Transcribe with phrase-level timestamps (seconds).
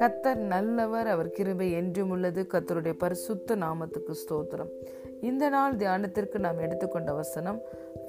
[0.00, 2.46] கத்தர் நல்லவர் அவர் கிருபை என்றும் உள்ளது.
[2.52, 4.70] கத்தருடைய பரிசுத்த நாமத்துக்கு ஸ்தோத்திரம்.
[5.20, 7.62] இந்த நாள் தியானத்திற்கு நாம் எடுத்துக்கொண்ட வசனம்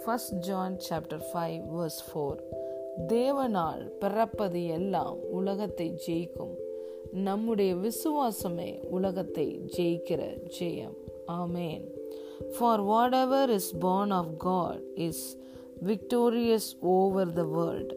[0.06, 2.38] first John chapter five verse four
[3.08, 6.56] தேவனால் பிறப்பது எல்லாம் உலகத்தை ஜெயிக்கும்.
[7.12, 10.22] நம்முடைய விசுவாசமே உலகத்தை ஜெயிக்கிற
[10.60, 10.98] ஜெயம்.
[11.28, 11.86] ஆமேன்
[12.60, 12.82] for
[13.14, 15.38] whatever is born of God is
[15.86, 17.94] victorious over the world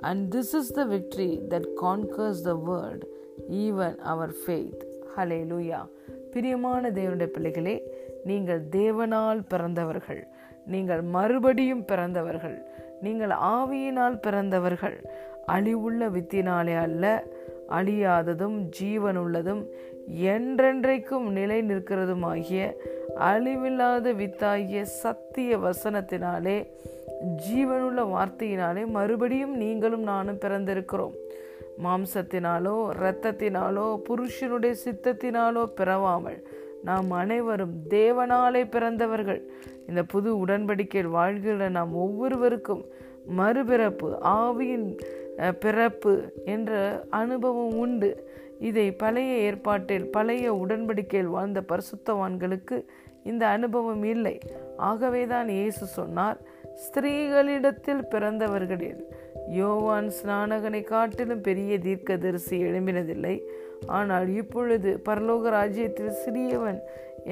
[0.00, 3.04] and this is the victory that conquers the world
[3.50, 4.84] even our faith
[5.44, 5.88] hallelujah
[6.32, 7.82] பிரியமான தேவனுடைய பிள்ளைகளே
[8.24, 10.26] நீங்கள் தேவனால் பிறந்தவர்கள்
[10.66, 12.66] நீங்கள் மறுபடியும் பிறந்தவர்கள்
[13.00, 15.04] நீங்கள் ஆவியினால் பிறந்தவர்கள்.
[15.48, 17.24] அழிவுள்ள வித்தினாலே அல்ல
[17.68, 19.66] அழியாததும் ஜீவனுள்ளதும்
[20.08, 22.72] என்றென்றைக்கும் நிலை நிற்கிறதுமாகிய
[23.20, 26.70] அழிவில்லாத வித்தாகிய சத்திய வசனத்தினாலே
[27.44, 31.16] ஜீவனுள்ள வார்த்தையினாலே மறுபடியும் நீங்களும் நானும் பிறந்திருக்கிறோம்.
[31.84, 36.38] மாம்சத்தினாலோ இரத்தத்தினாலோ புருஷனுடைய சித்தத்தினாலோ பிறவாமல்
[36.82, 39.42] நாம் அனைவரும் தேவனாலே பிறந்தவர்கள்.
[39.88, 42.84] இந்த புது உடன்படிக்கையில் வாழ்கிற நாம் ஒவ்வொருவருக்கும்
[43.38, 44.88] மறுபிறப்பு ஆவியின்
[45.58, 46.12] பிறப்பு
[46.44, 46.72] என்ற
[47.10, 48.10] அனுபவம் உண்டு.
[48.58, 52.76] இதை பழைய ஏற்பாட்டில் பழைய உடன்படிக்கையில் வாழ்ந்த பரிசுத்தவான்களுக்கு
[53.22, 54.38] இந்த அனுபவம் இல்லை.
[54.76, 56.38] ஆகவேதான் இயேசு சொன்னார்
[56.84, 59.00] ஸ்திரீகளிடத்தில் பிறந்தவர்களில்
[59.58, 63.34] யோவான் ஸ்நானகனை காட்டிலும் பெரிய தீர்க்கதரிசி எழும்பினதில்லை.
[63.86, 66.80] ஆனால் இப்பொழுது பரலோக ராஜ்யத்தில் சிறியவன்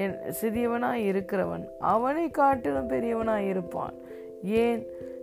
[0.03, 3.95] என் சிறியவனாய் இருக்கிறவன் அவனை காட்டிலும் பெரியவனாய் இருப்பான்.
[4.63, 4.81] ஏன்?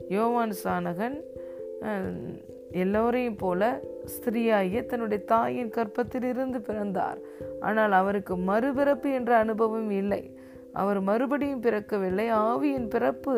[0.09, 1.17] யோவான் ஸ்நானகன்
[2.83, 3.63] எல்லோரையும் போல
[4.13, 7.19] ஸ்திரீயாகிய தன்னுடைய தாயின் கற்பத்தில் இருந்து பிறந்தார்.
[7.61, 10.23] ஆனால் அவருக்கு மறுபிறப்பு என்ற அனுபவம் இல்லை.
[10.83, 12.27] அவர் மறுபடியும் பிறக்கவில்லை.
[12.47, 13.35] ஆவியின் பிறப்பு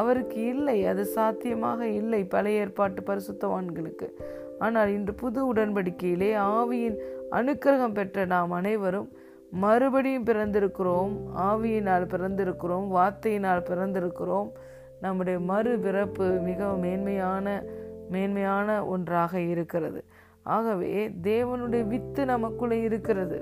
[0.00, 4.08] அவருக்கு இல்லை அது சாத்தியமாக இல்லை பழைய ஏற்பாட்டு பரிசுத்தவான்களுக்கு.
[4.64, 6.98] ஆனால் இன்று புது உடன்படிக்கையிலே ஆவியின்
[7.38, 9.08] அனுக்கிரகம் பெற்ற நாம் அனைவரும்
[9.64, 11.12] மறுபடியும் பிறந்திருக்கிறோம்
[11.48, 14.48] ஆவியினால் பிறந்திருக்கிறோம் வார்த்தையினால் பிறந்திருக்கிறோம்.
[15.04, 17.46] நம்முடைய மறுபிறப்பு மிக மிகவும் மேன்மையான
[18.12, 20.00] மேன்மையான ஒன்றாக இருக்கிறது.
[20.56, 20.90] ஆகவே
[21.22, 23.38] தேவனுடைய வித்து நமக்குள்ளே இருக்கிறது.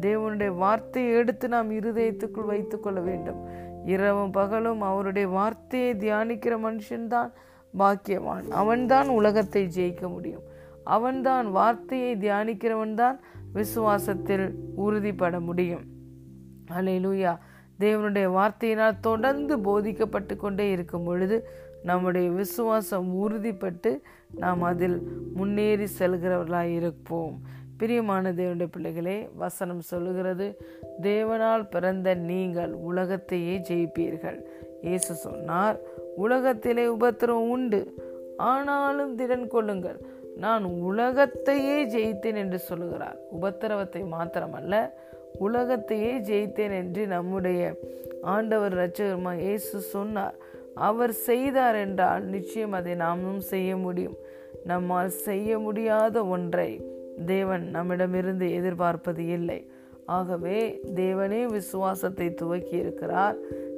[0.00, 3.40] தேவனுடைய வார்த்தையை எடுத்து நாம் இருதயத்துக்குள் வைத்துக்கொள்ள வேண்டும்.
[3.84, 7.30] இரவும் பகலும் அவருடைய வார்த்தையை தியானிக்கிற மனுஷன்தான்
[7.78, 8.48] பாக்கியவான்.
[8.48, 10.42] அவன்தான் உலகத்தை ஜெயிக்க முடியும்.
[10.84, 13.20] அவன்தான் வார்த்தையை தியானிக்கிறவன் தான்
[13.54, 15.84] விசுவாசத்தில் உறுதிப்பட முடியும்.
[16.72, 17.38] அலையிலூயா
[17.80, 21.46] தேவனுடைய வார்த்தையினால் தொடர்ந்து போதிக்கப்பட்டு கொண்டே இருக்கும் பொழுது
[21.82, 24.00] நம்முடைய விசுவாசம் உறுதிப்பட்டு
[24.34, 24.98] நாம் அதில்
[25.34, 27.40] முன்னேறி செல்கிறவர்களாக இருப்போம்.
[27.80, 30.46] பிரியமான தேவனுடைய பிள்ளைகளே வசனம் சொல்லுகிறது
[31.08, 34.38] தேவனால் பிறந்த நீங்கள் உலகத்தையே ஜெயிப்பீர்கள்.
[34.86, 35.78] இயேசு சொன்னார்
[36.24, 37.80] உலகத்திலே உபத்திரம் உண்டு
[38.52, 39.98] ஆனாலும் திடன் கொள்ளுங்கள்.
[40.44, 43.18] நான் உலகத்தையே ஜெயித்தேன் என்று சொல்லுகிறார்.
[43.36, 44.74] உபத்திரவத்தை மாத்திரமல்ல
[45.46, 47.60] உலகத்தையே ஜெயித்தேன் என்று நம்முடைய
[48.34, 50.36] ஆண்டவர் ரச்சகர்மா இயேசு சொன்னார்.
[50.88, 54.16] அவர் செய்தார் என்றால் நிச்சயம் அதை நாமும் செய்ய முடியும்.
[54.70, 56.70] நம்மால் செய்ய முடியாத ஒன்றை
[57.26, 59.70] தேவன் நம்மிடமிருந்து எதிர்பார்ப்பது இல்லை.
[60.06, 63.36] ஆகவே தேவனே விசுவாசத்தை துவக்கி இருக்கிறார்.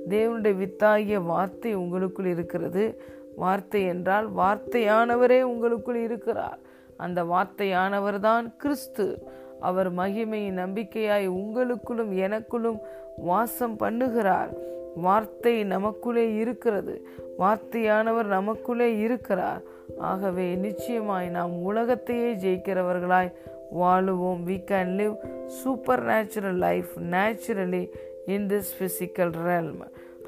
[0.09, 3.01] தேவனுடைய வித்தாகிய வார்த்தை உங்களுக்குள் இருக்கிறது.
[3.37, 6.59] வார்த்தை என்றால் வார்த்தையானவரே உங்களுக்குள் இருக்கிறார்.
[6.97, 9.25] அந்த வார்த்தையானவர் தான் கிறிஸ்து.
[9.61, 12.79] அவர் மகிமையின் நம்பிக்கையாய் உங்களுக்குள்ளும் எனக்குள்ளும்
[13.17, 14.71] வாசம் பண்ணுகிறார்.
[14.95, 17.07] வார்த்தை நமக்குள்ளே இருக்கிறது.
[17.39, 19.61] வார்த்தையானவர் நமக்குள்ளே இருக்கிறார்.
[19.99, 23.33] ஆகவே நிச்சயமாய் நாம் உலகத்தையே ஜெயிக்கிறவர்களாய்
[23.81, 24.39] வாழுவோம்.
[24.47, 25.47] We can live
[26.05, 27.89] supernatural life naturally
[28.27, 29.81] in this physical realm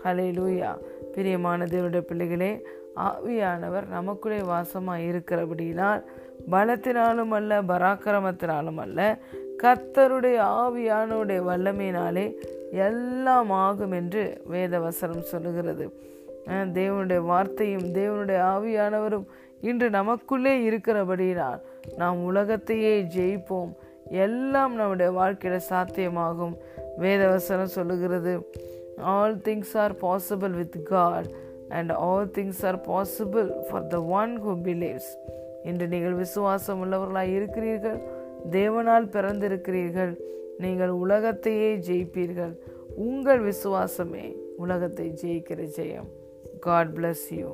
[0.33, 0.77] hallelujah
[1.15, 6.03] பிரியமான தேவனுடைய பிள்ளைகளே ஆவியானவர் நமக்குள்ளே வாசமாக இருக்கிறபடினால்
[6.51, 9.19] பலத்தினாலும் அல்ல பராக்கிரமத்தினாலும் அல்ல
[9.63, 12.33] கத்தருடைய ஆவியானோடைய வல்லமையினாலே
[12.75, 15.87] எல்லாம் ஆகும் என்று வேதவசனம் சொல்லுகிறது.
[16.79, 19.27] தேவனுடைய வார்த்தையும் தேவனுடைய ஆவியானவரும்
[19.61, 21.61] இன்று நமக்குள்ளே இருக்கிறபடினால்
[21.97, 23.73] நாம் உலகத்தையே ஜெயிப்போம்.
[24.25, 26.55] எல்லாம் நம்முடைய வாழ்க்கையில சாத்தியமாகும்.
[27.01, 28.33] வேதவசனம் சொல்லுகிறது
[29.15, 31.29] all things are possible with God
[31.69, 35.11] and all things are possible for the one who believes
[35.65, 37.99] இன்று நீங்கள் விசுவாசம் உள்ளவர்களாக இருக்கிறீர்கள்
[38.51, 40.13] தேவனால் பிறந்திருக்கிறீர்கள்.
[40.59, 42.55] நீங்கள் உலகத்தையே ஜெயிப்பீர்கள்.
[42.97, 46.11] உங்கள் விசுவாசமே உலகத்தை ஜெயிக்கிற ஜெயம்.
[46.61, 47.49] God bless you